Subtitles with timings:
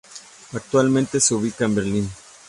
[0.53, 2.09] Actualmente se ubica en Berlín.